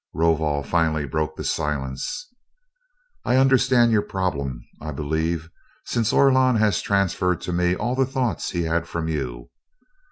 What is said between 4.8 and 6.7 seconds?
I believe, since Orlon